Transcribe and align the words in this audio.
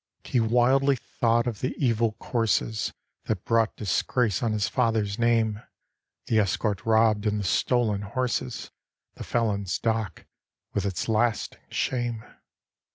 He 0.23 0.39
wildly 0.39 0.95
thought 0.95 1.45
of 1.45 1.59
the 1.61 1.75
evil 1.77 2.13
courses 2.13 2.91
That 3.25 3.45
brought 3.45 3.75
disgrace 3.75 4.41
on 4.41 4.51
his 4.51 4.67
father's 4.67 5.19
name; 5.19 5.61
The 6.25 6.39
escort 6.39 6.87
robbed, 6.87 7.27
and 7.27 7.39
the 7.39 7.43
stolen 7.43 8.01
horses, 8.01 8.71
The 9.13 9.23
felon's 9.23 9.77
dock 9.77 10.25
with 10.73 10.87
its 10.87 11.07
lasting 11.07 11.59
shame. 11.69 12.23